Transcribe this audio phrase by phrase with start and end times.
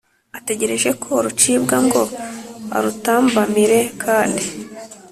[0.37, 2.01] ategereje ko rucibwa ngo
[2.75, 4.43] arutambamire kandi